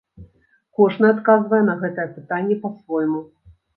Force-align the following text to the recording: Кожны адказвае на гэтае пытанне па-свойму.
Кожны 0.79 1.11
адказвае 1.15 1.59
на 1.67 1.75
гэтае 1.83 2.07
пытанне 2.17 2.55
па-свойму. 2.65 3.21